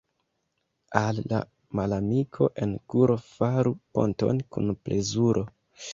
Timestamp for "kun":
4.57-4.77